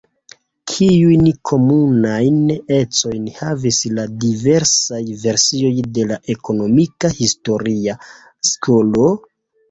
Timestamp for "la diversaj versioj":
3.97-5.71